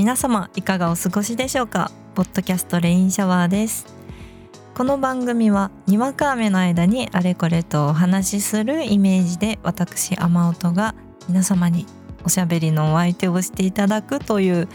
[0.00, 1.90] 皆様いかがお過ごしでしょうか？
[2.14, 3.84] ポッドキャストレインシャワーです。
[4.74, 10.94] この番組はにわか雨の間にあれこれとお話しするイメージで私雨音が
[11.28, 11.84] 皆様に
[12.24, 14.68] おしゃべりのお相手をしていただくという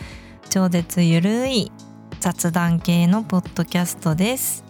[0.51, 1.71] 超絶ゆるい
[2.19, 4.63] 雑談系のポッドキャストです。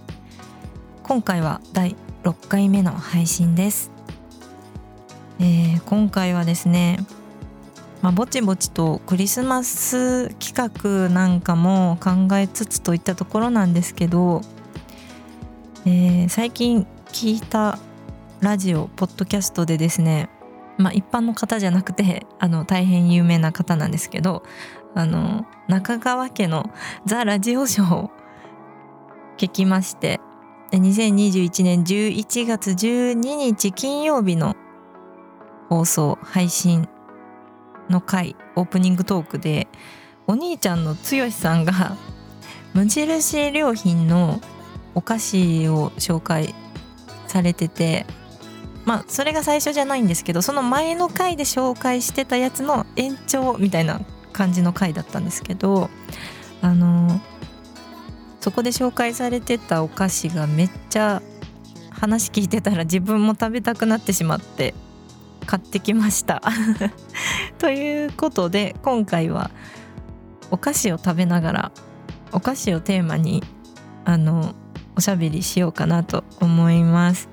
[1.03, 3.91] 今回は第6回目の配信です、
[5.41, 6.99] えー、今回はですね
[8.05, 14.41] まあ、ぼちぼちとクリスマス企画なんかも考えつつといったところなんですけど、
[15.87, 17.79] えー、最近聞いた
[18.41, 20.29] ラジオポッドキャストでですね
[20.77, 24.43] まあ一般の方じゃなくて あの大変有名な方なんですけど
[24.93, 26.69] あの中川家の
[27.07, 28.11] 「ザ・ラジオショー」を
[29.39, 30.21] 聞きまして
[30.73, 34.55] 2021年11月12日金曜日の
[35.69, 36.87] 放送配信
[37.89, 39.67] の回オープニングトークで
[40.27, 41.95] お兄ちゃんの剛さんが
[42.73, 44.41] 無印良品の
[44.95, 46.55] お菓子を紹介
[47.27, 48.05] されてて
[48.85, 55.89] まあそれが最初じゃないんですけどその前の回で紹介してたやつの延長みたいな感じの回だったんですけど
[56.61, 57.19] あの
[58.39, 61.21] そこで紹介されてたお菓子がめっちゃ
[61.89, 64.73] 話聞いてたら自分も食べたくなってしまって
[65.45, 66.41] 買ってきました。
[67.57, 69.51] ということで今回は
[70.51, 71.71] お菓子を食べながら
[72.31, 73.43] お菓子をテーマに
[74.03, 74.53] あの
[74.95, 77.29] おしゃべりしようかなと思います。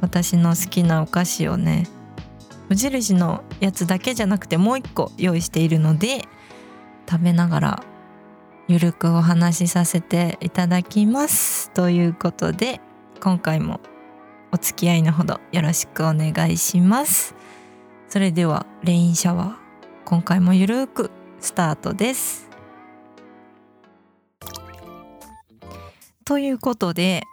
[0.00, 1.86] 私の好きなお菓子をね
[2.68, 6.28] 無印のやつだけじゃなくてもう一個用意しているので
[7.08, 7.82] 食べながら
[8.68, 11.70] ゆるくお話しさせていただきます。
[11.70, 12.80] ということで
[13.22, 13.80] 今回も
[14.52, 17.34] お付き合いのほどよろしくお願いします。
[18.14, 19.54] それではレインシャワー
[20.04, 21.10] 今回もゆるく
[21.40, 22.48] スタートです。
[26.24, 27.24] ということで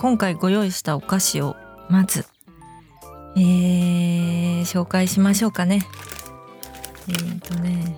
[0.00, 1.54] 今回ご用意したお菓子を
[1.88, 2.26] まず
[3.36, 5.86] えー、紹介しましょうかね。
[7.06, 7.94] えー、とね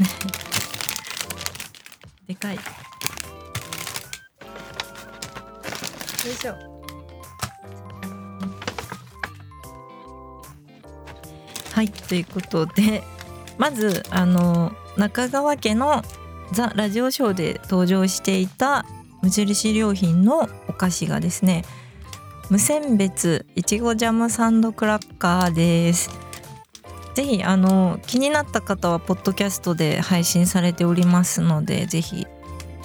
[0.00, 0.32] えっとね
[2.26, 2.56] でかい。
[2.56, 2.62] よ
[6.32, 6.75] いしょ。
[11.76, 13.02] はいということで
[13.58, 16.02] まずあの中川家の
[16.50, 18.86] 「ザ・ラジオショー」で登場していた
[19.20, 21.66] 無印良品のお菓子がですね
[22.48, 26.08] 無選別いちごジャムサンドクラッカーです。
[27.12, 32.26] ぜひあの気になった方はポッドキャストで配信されておりますのでぜひ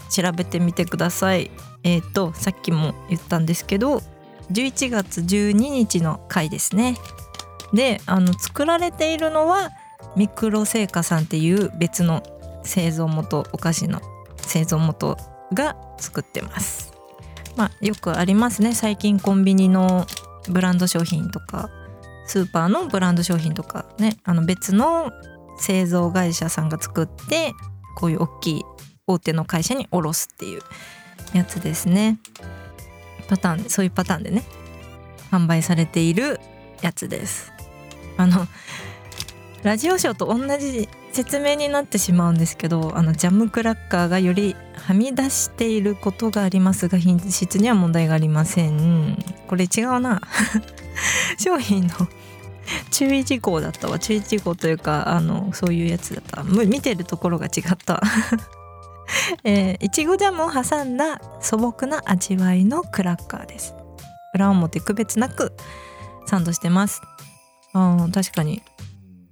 [0.09, 1.49] 調べてみてください。
[1.83, 4.03] えっ、ー、とさっきも言ったんですけど
[4.51, 6.97] 11月12日の回ですね。
[7.73, 9.71] であの作られているのは
[10.15, 12.23] ミクロ製菓さんっていう別の
[12.63, 14.01] 製造元お菓子の
[14.37, 15.17] 製造元
[15.53, 16.91] が作ってます。
[17.55, 18.73] まあ、よくありますね。
[18.73, 20.05] 最近コンビニの
[20.49, 21.69] ブランド商品とか
[22.25, 25.11] スーパーのブランド商品とかねあの別の
[25.57, 27.53] 製造会社さんが作って
[27.95, 28.63] こういう大きい
[29.05, 30.61] 大手の会社に卸すっていう
[31.33, 32.19] やつですね。
[33.27, 34.43] パターンそういうパターンでね
[35.31, 36.39] 販売されている
[36.81, 37.51] やつです。
[38.21, 38.47] あの
[39.63, 49.17] ラジオショーと同じ説明になってしまうんですけどあのジャムクラッカーがよりはみ出していることがありますが品質には問題がありません。
[49.47, 50.21] これ違うな。
[51.37, 51.89] 商品の
[52.91, 53.99] 注意事項だったわ。
[53.99, 56.43] 注意事項というかあのそういうやつだった。
[56.43, 58.01] 見てるところが違った。
[59.43, 63.75] えー、いちごジャムを挟んだ素朴な味わいのクラッカーです。
[64.33, 65.53] 裏表区別なく
[66.25, 67.01] サンドしてます。
[67.73, 68.61] あ確かに。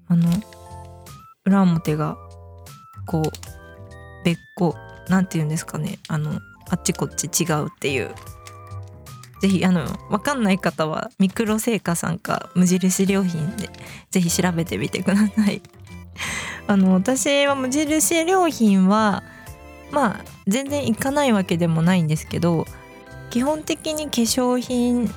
[0.07, 0.27] あの
[1.45, 2.17] 裏表が
[3.05, 4.75] こう別個
[5.07, 5.99] なんて言うんですかね。
[6.07, 8.13] あのあっちこっち違うっていう。
[9.41, 13.69] ぜひあの分かんない方はミクロ製菓さんか無印良品で
[14.11, 15.61] ぜひ調べてみてください。
[16.67, 19.23] あの私は無印良品は
[19.91, 22.67] まあ全然行かないわけでもないんですけど
[23.29, 25.09] 基本的に化粧品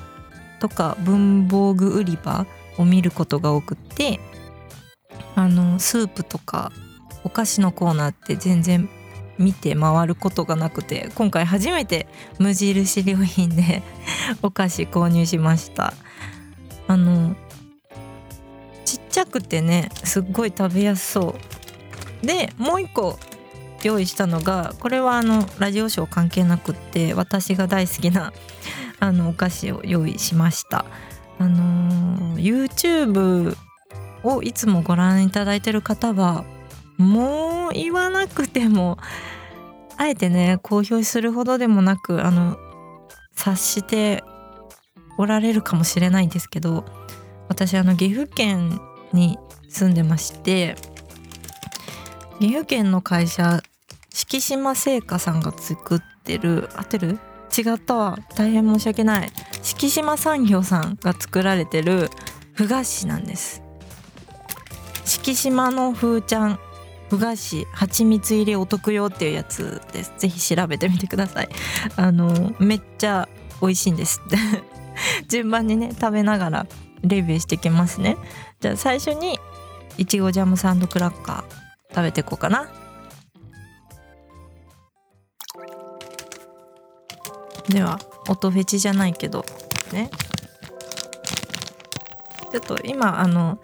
[0.59, 2.47] とか文房具売り場
[2.77, 4.19] を見ることが多くって
[5.35, 6.71] あのスープとか
[7.23, 8.89] お菓子のコーナーって全然
[9.37, 12.07] 見て回ることがなくて今回初めて
[12.39, 13.81] 無印良品で
[14.41, 15.93] お菓子購入しました。
[16.87, 17.35] あの
[18.85, 21.35] ちっちゃくてねすっごい食べやすそ
[22.21, 22.25] う。
[22.25, 23.17] でもう一個
[23.83, 28.31] 用意したのがこれはあのラジオショー関係なくって私が大好きな
[28.99, 30.85] あのお菓子を用意しました。
[31.39, 33.55] あの YouTube
[34.23, 36.45] をいつもご覧いただいてる方は
[36.97, 38.97] もう言わなくても
[39.97, 42.57] あえてね公表するほどでもなくあの
[43.35, 44.23] 察して
[45.17, 46.85] おられるかもしれないんですけど
[47.49, 48.79] 私あの岐阜県
[49.11, 49.37] に
[49.69, 50.75] 住んでまして
[52.39, 53.61] 岐阜県の会社
[54.09, 57.19] 敷島製菓さんが作ってる合ってる？
[57.55, 57.95] 違った。
[57.95, 59.31] わ大変申し訳ない。
[59.61, 62.09] 敷島産業さんが作られてる
[62.53, 63.61] ふ菓子なんです。
[65.05, 66.59] 敷島のふーちゃん
[67.09, 70.13] ふ菓子蜂蜜入りお得用っていうやつです。
[70.17, 71.49] ぜひ調べてみてください。
[71.95, 73.29] あのめっちゃ
[73.61, 74.21] 美味しいんです。
[75.29, 76.67] 順番にね食べながら
[77.01, 78.17] レビューしてきますね。
[78.61, 79.39] じゃあ最初に
[79.97, 82.67] いちごジャムサンドクラッカー食べていこうかな。
[87.69, 89.45] では音フェチじゃないけど
[89.91, 90.09] ね。
[92.51, 93.57] ちょっと今あの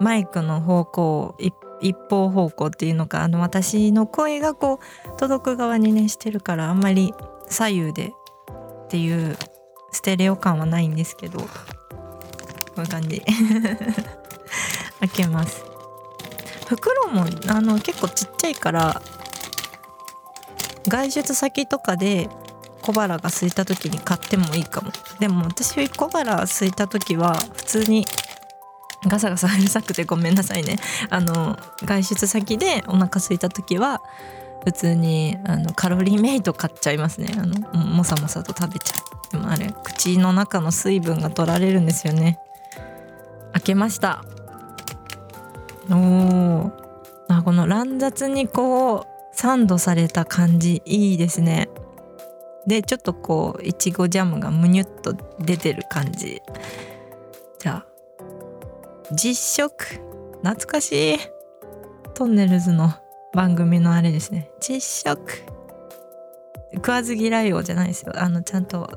[0.00, 1.36] マイクの方向
[1.82, 4.80] 一方方向っていうのかあの私の声がこ
[5.14, 7.12] う届く側にねしてるからあんまり
[7.48, 8.12] 左右で
[8.84, 9.36] っていう
[9.90, 11.46] ステレオ感はないんですけどこ
[12.78, 13.22] ういう感じ。
[15.00, 15.64] 開けます。
[16.68, 19.02] 袋もあの結構ちっちゃいから
[20.88, 22.30] 外出先とかで
[22.82, 24.90] 小腹が空いた時に買ってもいいかも。
[25.20, 28.04] でも私小腹空いた時は普通に
[29.06, 30.76] ガサガサうるさくてごめんなさいね。
[31.10, 34.02] あの外出先でお腹空いた時は
[34.64, 37.34] 普通にあのカロリーメイト買っちゃいますね。
[37.36, 39.32] あのもさもさと食べちゃう。
[39.32, 42.38] でもあれ口の中の水分が取られるんですよね。
[43.52, 44.24] 開けました。
[45.90, 46.70] おー。
[47.28, 51.68] あこの乱雑にこうサンドされた感じいいですね。
[52.66, 56.40] でちょっとこういちごジャムがむにゅっと出てる感じ。
[57.58, 57.86] じゃあ
[59.12, 60.00] 実食。
[60.42, 61.18] 懐かしい。
[62.14, 62.92] トンネルズの
[63.32, 64.50] 番組のあれですね。
[64.60, 65.44] 実食。
[66.74, 68.12] 食わず嫌い王じゃないですよ。
[68.16, 68.88] あのちゃんと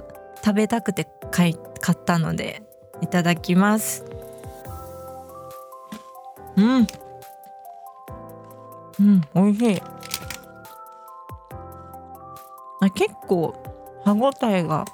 [0.43, 2.63] 食べたくて買い買ったので
[3.01, 4.05] いただきます。
[6.55, 6.87] うん。
[8.99, 9.81] うん美味しい。
[12.85, 13.55] あ結構
[14.03, 14.85] 歯ごたえが。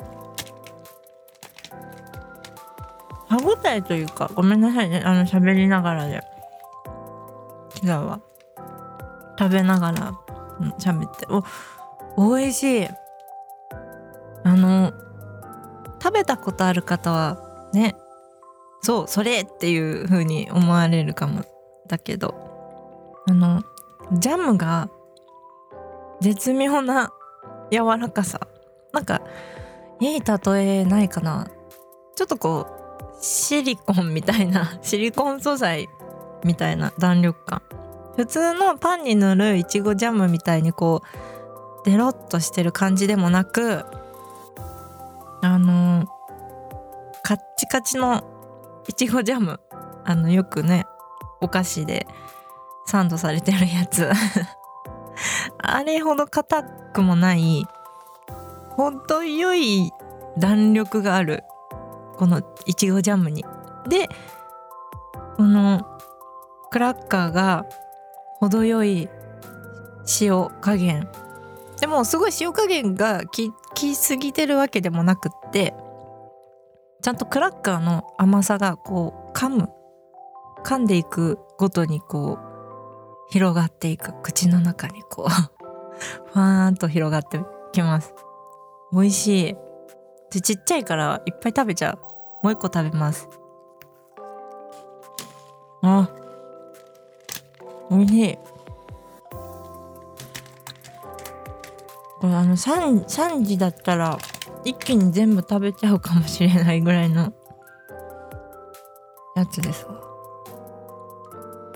[3.27, 5.01] 歯ごたえというかごめんなさいね。
[5.03, 6.21] あの喋りながらで。
[7.83, 8.21] 違うわ。
[9.38, 10.13] 食べながら
[10.79, 11.27] 喋って。
[12.15, 12.88] お美味しい。
[14.43, 14.93] あの
[16.01, 17.95] 食べたことある方はね。
[18.81, 21.43] そうそれっていう風に思われるかも。
[21.88, 22.33] だけど
[23.27, 23.63] あの
[24.13, 24.89] ジャムが
[26.21, 27.11] 絶妙な
[27.71, 28.39] 柔らかさ。
[28.94, 29.21] なんか
[30.00, 31.47] いい例えないかな。
[32.15, 35.88] ちょっとこうシリコンみたいな シリコン素材
[36.44, 37.62] みたいな弾力感。
[38.18, 41.01] 普通のパンに塗るいちごジャムみたいにこ
[41.83, 43.85] うデロッとしてる感じでもなく
[45.41, 46.06] あの
[47.24, 48.24] カッチカチの
[48.88, 49.59] いちごジャム。
[50.03, 50.88] あのよくね
[51.41, 52.07] お菓子で
[52.88, 54.09] サンドされてるやつ。
[55.59, 57.65] あれほど硬くもない
[58.75, 59.91] 程よい
[60.38, 61.43] 弾力がある
[62.17, 63.43] このいちごジャムに。
[63.88, 64.07] で
[65.38, 65.88] この
[66.69, 67.65] クラッカーが
[68.39, 69.10] 程よい
[70.21, 71.10] 塩加減。
[71.79, 75.74] でもすごい塩加減がききすぎてるわけでもなくって
[77.01, 79.69] ちゃんとクラッカーの甘さがこう噛む。
[80.63, 84.13] 噛んでいくごとにこう広がっていく。
[84.21, 85.61] 口の中にこう。
[86.34, 87.39] ふわーんと広がって
[87.72, 88.13] きます。
[88.91, 89.55] 美味しい。
[90.31, 92.00] でちっちゃいからいっぱい食べちゃう。
[92.43, 93.27] もう一個食べます。
[95.81, 96.10] あ。
[97.89, 98.38] 美味しい。
[102.20, 104.17] これあの 3, 3時だったら
[104.63, 107.34] 一気に全部食べちゃうかもしれないぐらいの
[109.36, 110.00] やつですわ。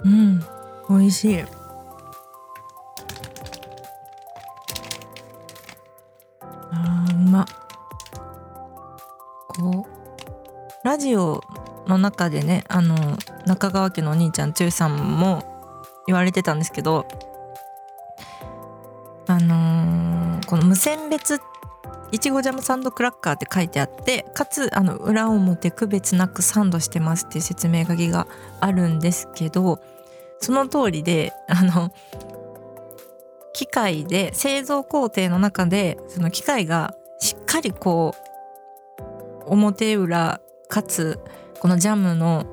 [0.04, 0.40] うん。
[0.88, 1.44] 美味しい。
[10.96, 11.44] ラジオ
[11.88, 12.96] の中でねあの
[13.46, 15.44] 中川家のお兄ちゃん剛さんも
[16.08, 17.06] 言われてたんですけど
[19.28, 21.42] あのーこの無選別
[22.14, 28.26] いちごジャムサンドクラッカーって書いてあってかつあの裏表区別なくサンドしてますっていう説明書きが
[28.62, 29.82] あるんですけど
[30.40, 31.92] その通りであの
[33.52, 38.26] 機械で製造工程の中でその機械がしっかりこう
[39.48, 41.20] 表裏かつ
[41.60, 42.46] このジャムの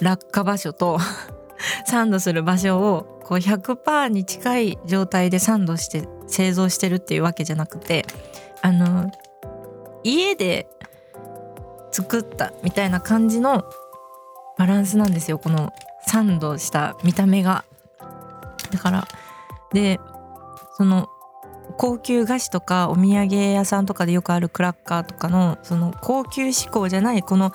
[0.00, 0.98] 落下場所と
[1.86, 8.06] サンドする場所をこう100%に近い状態でサンドして製造してるっていうわけじゃなくて
[8.62, 9.10] あの
[10.04, 10.68] 家で
[11.90, 13.64] 作ったみたいな感じの
[14.56, 15.72] バランスなんですよこの
[16.06, 17.64] サンドした見た目が。
[18.70, 19.08] だから
[19.72, 19.98] で
[20.76, 21.08] その
[21.78, 27.52] 高級菓子とかお土産屋さんとかでよくあるクラッカーとかのその高級志向じゃないこの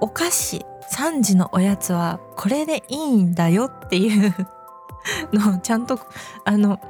[0.00, 4.34] お菓子3時のおやつはこれでいいんだよっていう
[5.32, 6.00] のをちゃんと
[6.44, 6.80] あの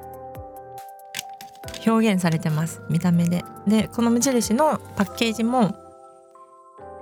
[1.87, 3.45] 表現されてます見た目で。
[3.67, 5.77] でこの無印のパッケージも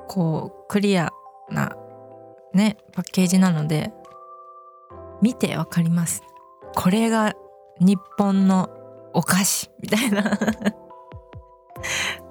[0.09, 1.11] こうクリア
[1.49, 1.77] な
[2.53, 3.93] ねパッケージなので
[5.23, 6.23] 見てわかります。
[6.75, 7.35] これが
[7.79, 8.69] 日本の
[9.15, 10.39] お菓子みたいな。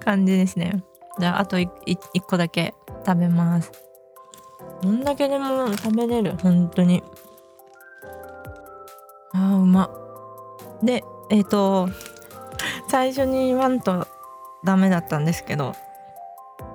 [0.03, 0.83] 感じですね。
[1.19, 1.67] じゃああと1
[2.27, 2.73] 個だけ
[3.05, 3.71] 食べます。
[4.81, 6.35] どんだけでも食べれる？
[6.41, 7.03] 本当に。
[9.33, 9.89] あーうま。
[10.81, 11.89] でえっ、ー、と
[12.89, 14.07] 最初に言わんと
[14.65, 15.73] ダメだったんですけど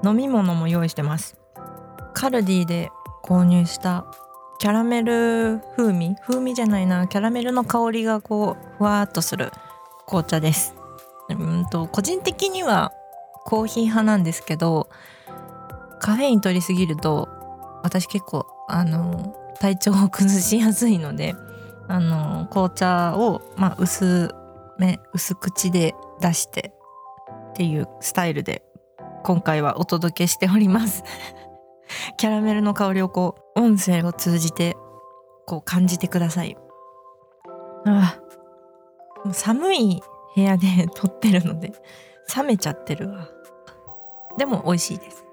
[0.05, 1.37] 飲み物も用意してます。
[2.15, 2.91] カルディで
[3.23, 4.07] 購入した
[4.59, 6.17] キャラメル風味？
[6.27, 7.07] 風味じゃないな。
[7.09, 9.53] キャラメルの香りがこうふわっとする。
[10.09, 10.75] 紅茶です。
[11.29, 12.93] うんと個人的には
[13.45, 14.89] コーヒー派なんですけど
[16.01, 17.29] カフェイン取りすぎると
[17.83, 21.35] 私結構あの体調を崩しやすいので
[21.89, 24.35] あの紅茶を、まあ、薄
[24.79, 26.73] め薄口で出して
[27.51, 28.63] っていうスタイルで
[29.25, 31.03] 今回はお届けしております。
[32.17, 34.77] キャラメルの香りをこう音声を通じて
[35.47, 36.57] こう感じてください
[37.87, 38.19] あ。
[39.25, 40.03] あ寒い
[40.35, 41.73] 部屋で撮ってるので
[42.35, 43.29] 冷めちゃってるわ。
[44.37, 45.25] でも美味しいです。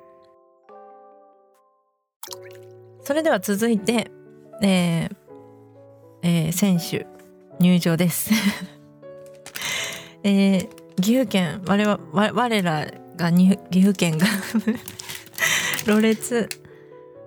[3.03, 4.09] それでは続いて、
[4.63, 5.15] えー
[6.23, 7.05] えー、選手
[7.59, 8.31] 入場です。
[10.23, 14.25] えー、岐阜県我々我らが岐阜県が
[15.85, 16.49] ろれつ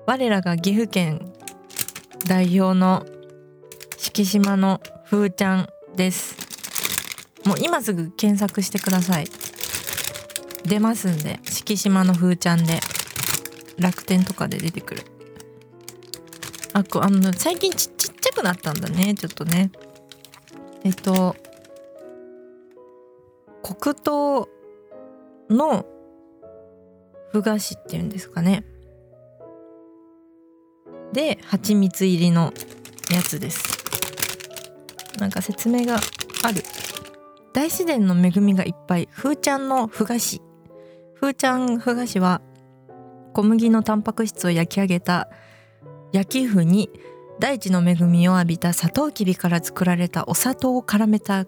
[0.05, 1.33] 我らが岐阜県
[2.27, 3.07] 代表の
[3.97, 6.48] 敷島のふーちゃんです。
[7.49, 9.27] もう今すぐ検索してください。
[10.67, 12.79] 出ますんで敷島のふーちゃんで
[13.79, 15.03] 楽天とかで出てくる。
[16.75, 19.71] あこあの最近ちちっちゃくなったんだねちょっとね。
[20.85, 21.37] えっと
[23.63, 24.49] 黒糖
[25.49, 25.87] の
[27.33, 28.63] ふ菓子っていうんですかね。
[31.15, 32.53] で蜂蜜入りの
[33.11, 33.79] やつです。
[35.19, 35.99] なんか説明が
[36.45, 36.63] ある。
[37.59, 39.09] 大自然の恵みがいっぱい。
[39.11, 40.41] ふーちゃんのふ菓子
[41.15, 42.41] ふーちゃんふ菓子は
[43.33, 45.29] 小麦のタンパク質を焼き上げた。
[46.13, 46.89] 焼き麩に
[47.41, 51.47] 大地の恵みを浴びたサトウキビから作られたお砂糖を絡めた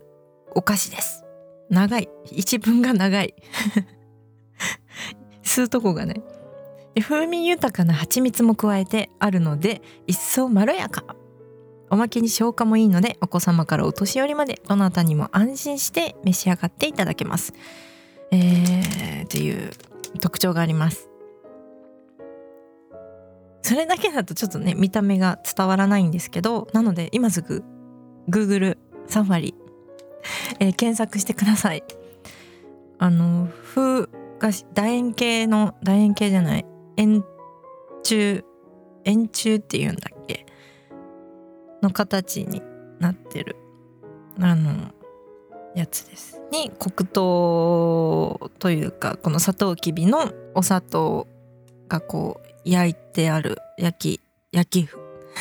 [0.56, 1.22] お菓子です。
[1.68, 2.08] 長い。
[2.32, 3.32] 一文が長い。
[5.46, 6.24] 吸うとこがね。
[7.00, 11.04] 風味豊かな蜂蜜も加えてあるので一層まろやか。
[11.90, 17.52] おまけに消化もいいのでお子様からお年寄りまでどなたにも安心して召し上がっていただけます。
[18.30, 19.72] えー、っていう
[20.20, 21.08] 特徴があります。
[23.62, 27.62] それだけだとちょっとね見た目が伝わらないんですけどなので今すぐ
[28.28, 29.54] Google サファリ、
[30.60, 31.82] えー、検索してください。
[32.98, 34.06] あの風
[34.38, 36.66] が楕円形の楕円形じゃない
[36.96, 37.24] 円
[38.04, 38.42] 柱
[39.04, 40.19] 円柱っていうんだっけ？
[41.82, 42.62] の形に
[42.98, 43.56] なってる。
[44.40, 44.92] あの
[45.74, 46.40] やつです。
[46.50, 51.26] に黒糖というかこのサトウキビのお砂糖
[51.88, 54.20] がこう焼いてある焼き
[54.52, 54.88] 焼き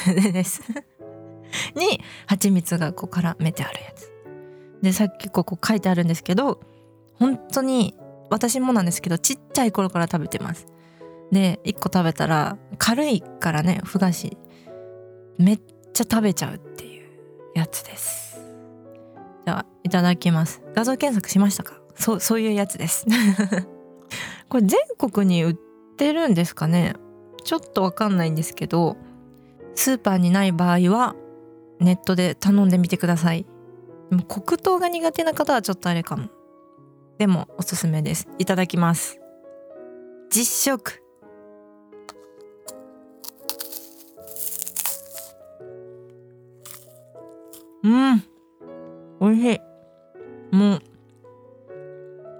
[0.05, 0.61] 麩 です。
[1.75, 4.11] に蜂蜜がこう絡めてあるやつ。
[4.81, 6.61] でさっきここ書いてあるんですけど
[7.15, 7.95] 本当に
[8.29, 10.67] 私もなんですけどちっちゃい頃から食べてます。
[11.31, 14.37] で1個食べたら軽いからねふ菓子
[15.37, 15.59] めっ
[15.99, 17.03] ちゃ食べちゃうっていう
[17.55, 18.39] やつです。
[19.45, 20.61] ではいただきます。
[20.75, 21.81] 画像検索しましたか？
[21.95, 23.05] そうそういうやつです。
[24.47, 25.57] これ全国に売っ
[25.97, 26.95] てるんですかね？
[27.43, 28.97] ちょっとわかんないんですけど
[29.75, 31.15] スーパーにない場合は
[31.79, 33.45] ネットで頼んでみてください。
[34.09, 36.29] でも黒糖が苦手な方はちょっとあれかも。
[37.17, 38.27] でもおすすめです。
[38.37, 39.19] いただきます。
[40.29, 41.03] 実食。
[47.83, 48.23] うん。
[49.19, 50.55] おいしい。
[50.55, 50.81] もう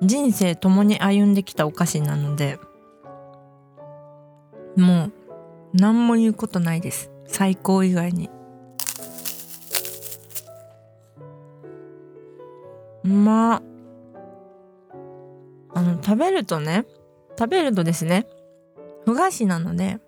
[0.01, 2.58] 人生共に歩んできたお菓子なので
[4.75, 5.13] もう
[5.74, 7.12] 何も言うことないです。
[7.27, 8.29] 最高以外に。
[13.03, 13.62] うま
[15.74, 16.86] あの食べるとね
[17.38, 18.27] 食べるとですね
[19.05, 20.00] ふ菓子なので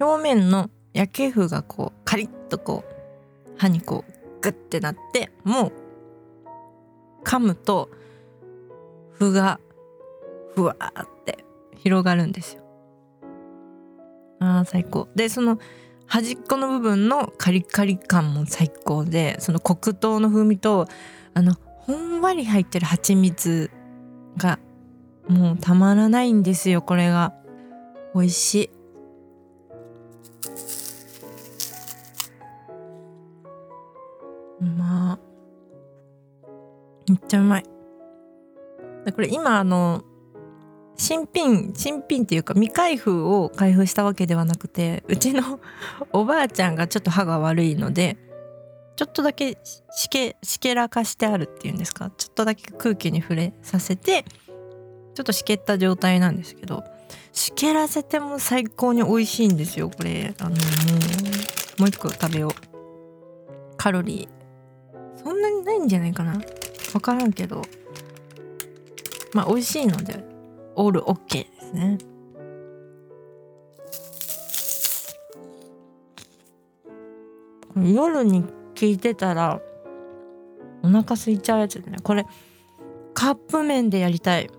[0.00, 5.72] 表面の焼けふがこうカリッとこう歯にこうグッてなってもう
[7.24, 7.90] 噛むと
[9.18, 9.60] 麩が
[10.54, 11.44] ふわって
[11.76, 12.62] 広がるんですよ。
[14.40, 15.08] あー最高。
[15.14, 15.58] でその
[16.06, 20.86] 端っこの部分のカリカリ感も最高でその黒糖の風味と
[21.34, 23.70] あのほんわり入ってる蜂蜜
[24.36, 24.58] が
[25.28, 27.34] もうたまらないんですよこれが。
[28.14, 28.70] 美味しい。
[37.08, 37.64] めっちゃうまい。
[39.14, 40.02] これ今あの
[40.96, 45.60] 新品新品っていうか未開封を開封したわけではなくてうちの
[46.12, 48.18] おばあちゃんがちょっと歯が悪いので
[48.96, 49.56] ちょっとだけ
[49.92, 52.10] しけしけらかしてあるっていうんですか？
[52.16, 54.24] ちょっとだけ空気に触れさせて
[55.14, 56.84] ちょっとしけった状態なんですけど
[57.32, 60.34] しけらせても最高に美味しいんですよこれ。
[60.40, 62.52] あのもうもう一個食べよう。
[63.76, 65.18] カロリー。
[65.22, 66.40] そんなにないんじゃないかな。
[66.92, 67.62] 分からんけど。
[69.34, 70.24] まあ美味しいので
[70.74, 71.98] オールオッケーですね。
[77.76, 79.60] 夜に聞いてたら
[80.82, 81.98] お腹空いちゃうやつでね。
[82.02, 82.26] これ
[83.14, 84.50] カップ麺でやりたい。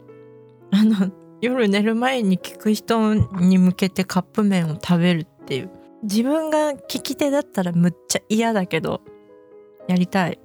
[0.72, 5.72] あの夜寝る前に聞く人に向けてカップ麺を食べるっていう。
[6.04, 9.02] 自分が聞き手だったらむっちゃ嫌だけど
[9.88, 10.40] やりたい。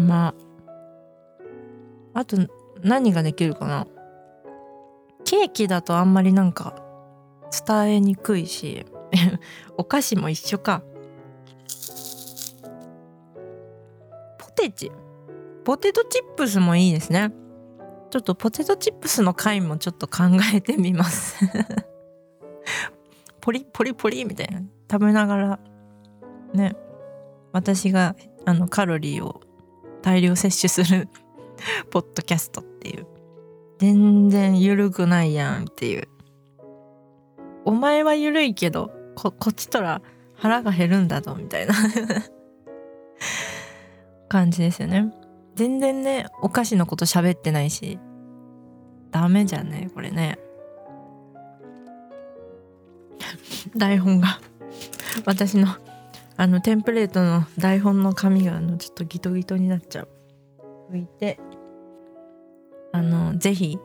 [0.00, 0.34] ま
[2.14, 2.18] あ。
[2.20, 2.36] あと
[2.82, 3.86] 何ができるかな？
[5.24, 6.82] ケーキだとあんまりなんか
[7.66, 8.84] 伝えにくいし
[9.76, 10.82] お菓子も一緒か。
[14.38, 14.90] ポテチ。
[15.64, 17.32] ポテトチップスもいいですね。
[18.10, 21.44] ちょっとポテトチップスの回もちょっと考えてみます。
[23.40, 24.62] ポリポリポリみたいな。
[24.90, 25.60] 食べながら
[26.52, 26.74] ね。
[27.52, 29.40] 私があのカロリーを
[30.02, 31.08] 大量摂取する
[31.90, 33.06] ポッドキャストっていう。
[33.78, 36.08] 全然緩くないやんっていう。
[37.64, 40.02] お前は緩いけどここっちとら
[40.34, 41.74] 腹が減るんだぞみたいな。
[44.28, 45.12] 感じですよね。
[45.54, 47.98] 全然ねお菓子のこと喋ってないし
[49.10, 50.38] ダメじゃねこれね。
[53.76, 54.40] 台本が。
[55.26, 55.66] 私の
[56.40, 60.08] あのテンプレートの台本の紙があのちょっとギトギトになっちゃう。
[60.90, 61.38] 拭いて。
[62.94, 63.78] あのぜひ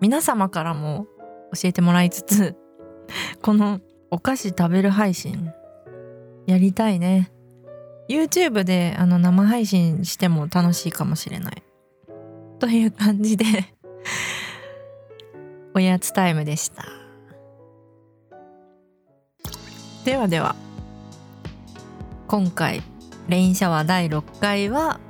[0.00, 1.06] 皆様からも
[1.54, 2.56] 教えてもらいつつ
[3.42, 5.52] このお菓子食べる配信
[6.46, 7.30] やりたいね。
[8.08, 11.62] YouTube であの生配信しても楽しいかもしれない。
[12.58, 13.44] という感じで
[15.76, 16.86] おやつタイムでした。
[20.06, 20.56] ではでは。
[22.30, 22.80] 今回
[23.26, 25.00] レインシャワー第6回は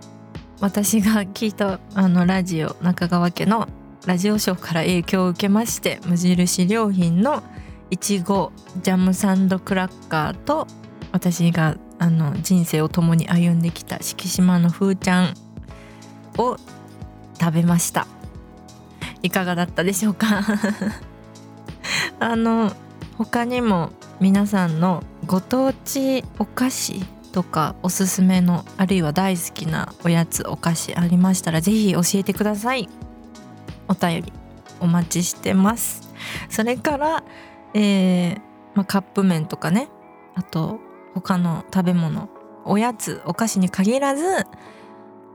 [0.58, 3.68] 私が聞いたあのラジオ中川家の
[4.06, 7.42] ラジオショーから影響を受けまして無印良品の
[7.90, 10.66] いちごジャムサンドクラッカーと
[11.12, 15.34] 私があの人生を共に歩んできた敷島のふーちゃん
[16.38, 16.56] を
[17.38, 18.06] 食べました。
[19.22, 20.42] いかがだったでしょうか？
[22.18, 22.72] あの
[23.18, 32.88] 他にも皆さんのご当地お菓子とかおすすめのあるいは大好きなおやつお菓子ありましたら是非教えてください。
[33.86, 34.32] お便り
[34.80, 36.12] お待ちしてます。
[36.48, 37.24] それから、
[37.74, 38.40] えー
[38.74, 39.88] まあ、カップ麺とかね。
[40.34, 40.80] あと
[41.14, 42.28] 他の食べ物
[42.64, 44.24] おやつお菓子に限らず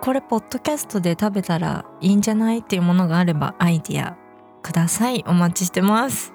[0.01, 2.59] これポッドキャストで食べたらいいんじゃない？
[2.59, 4.17] っていうものがあればアイディア
[4.61, 5.23] ください。
[5.27, 6.33] お待ちしてます。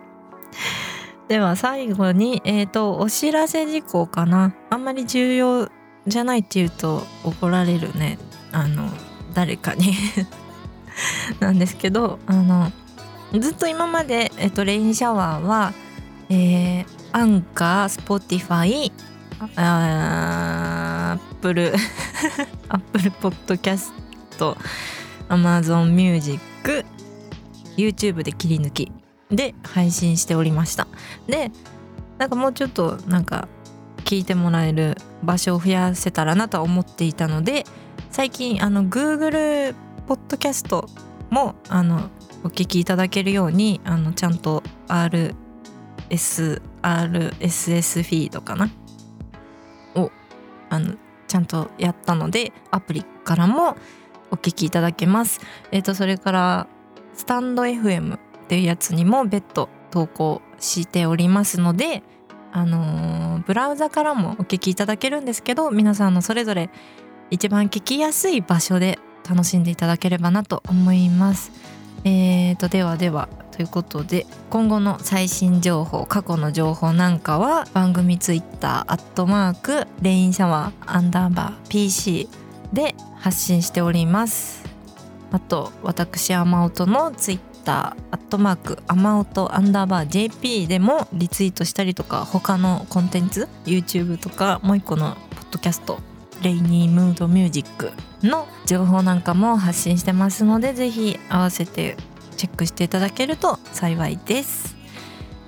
[1.31, 4.53] では最後にえっ、とお知らせ事項かな。
[4.69, 5.71] あんまり重要
[6.05, 8.19] じゃないっていうと怒られるね。
[8.51, 8.91] あの
[9.33, 9.95] 誰かに。
[11.39, 12.73] なんですけどあの
[13.39, 15.73] ずっと今まで、えっと、レインシャワーは、
[16.31, 18.93] えー、 Anchor、Spotify、
[19.55, 21.73] アップル、
[22.69, 23.93] アップルポッドキャス
[24.37, 24.57] ト、
[25.29, 26.85] アマゾンミュージック、
[27.77, 29.00] YouTube で切り抜き。
[29.31, 30.87] で配信しておりました。
[31.27, 31.51] で、
[32.19, 33.49] なんかもうちょっとなんか
[34.05, 37.65] 聞いてもらえる場所を増やせたらなとは思っていたので、
[38.11, 39.75] 最近あの Google
[40.07, 40.89] ポッドキャスト
[41.31, 42.11] もあの
[42.43, 45.33] お聞きいただけるようにあのちゃんと RSRSS
[48.03, 48.69] フィードかな？
[49.95, 50.11] を
[50.69, 50.95] あの
[51.29, 53.77] ちゃんとやったのでアプリからも
[54.33, 55.41] お聞きいただけます。
[55.71, 56.67] えーと、それから
[57.15, 58.19] スタンド FM
[58.51, 62.03] っていうやつにも別途投稿しておりますので、
[62.51, 66.69] あのー、ブラウザからもお聞きいただけるんですけど皆さんのそれぞれ
[67.31, 71.53] 一番聞きやすい場所で楽しんでいただければなと思います。
[72.03, 82.29] えーとではではということで今後の最新情報過去の情報なんかは番組ツイッターアットマークレインシャワーアンダーバー PC
[82.73, 84.65] で発信しております
[85.31, 95.99] あと私アマオトのツイッターアットマークアマオトアンダーバー JP でもリツイートしたりとか他のコンテンツ YouTube とかもう一個のポッドキャスト
[96.43, 97.93] レイニームードミュージック
[98.23, 101.97] の情報なんかも発信してますのでぜひ合わせて
[102.37, 104.81] チェックしていただけると幸いです。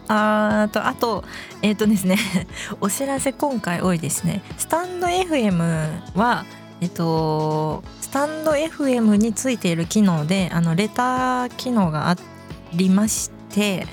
[0.08, 1.24] あとあと
[1.62, 2.18] えっ、ー、とですね
[2.80, 6.44] お知らせ今回多いですねスタンド FM は
[6.80, 12.16] えっとタンド FM についている機能であのレター機能があ
[12.74, 13.86] りまして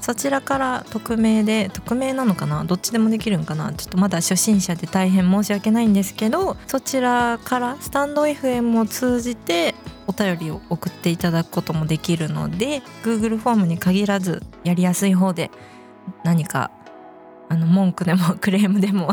[0.00, 2.64] そちらから匿名で匿名なのかな？
[2.64, 3.72] どっちでもできるんかな？
[3.72, 9.74] ちょっとまだ初心者で大変申し訳ないんですけどそちらからスタンド FM を通じて
[10.06, 15.50] お便りを送っていただくこともできるので Google フォームに限らずやりやすい方で
[16.22, 16.70] 何か
[17.48, 19.10] あの文句でもクレームでも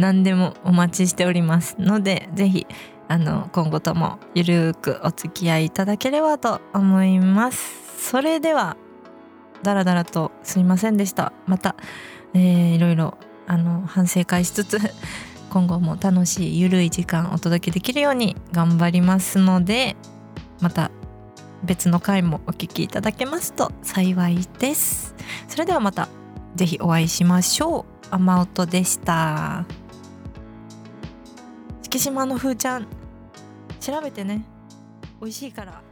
[0.00, 2.66] 何でもお待ちしておりますので是非
[3.08, 8.08] あの今後ともゆるくお付き合いいただければと思います。
[8.10, 8.76] それでは
[9.62, 11.32] だらだらとすいませんでした。
[11.46, 11.76] また、
[12.34, 14.78] えー、いろいろあの反省会しつつ
[15.50, 19.96] 今後も楽しいゆるい時間お届けできるように頑張りますので
[20.60, 20.90] また
[21.64, 25.14] 別の回もお聞きいただけますと幸いです。
[25.48, 26.08] それではまた
[26.54, 27.84] 是非お会いしましょう。
[28.12, 29.79] 雨音でした。
[31.90, 32.86] 月島のふーちゃん。
[33.80, 34.44] 調べてね。
[35.20, 35.82] 美味しいから。